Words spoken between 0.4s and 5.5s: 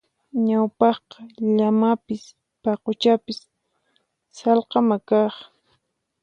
Ñawpaqqa llamapis paquchapis sallqakama kaq.